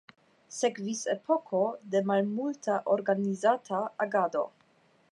[0.59, 1.59] Sekvis epoko
[1.97, 4.47] de malmulta organizata agado.